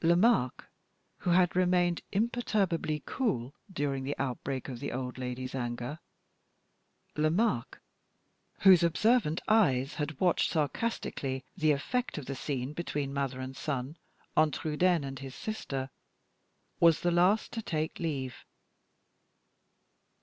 [0.00, 0.64] Lomaque,
[1.18, 5.98] who had remained imperturbably cool during the outbreak of the old lady's anger
[7.14, 7.78] Lomaque,
[8.60, 13.98] whose observant eyes had watched sarcastically the effect of the scene between mother and son
[14.34, 15.90] on Trudaine and his sister,
[16.80, 18.46] was the last to take leave.